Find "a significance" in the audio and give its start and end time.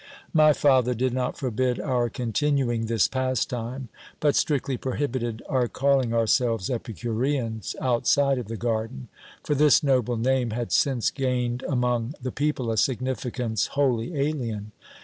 12.71-13.67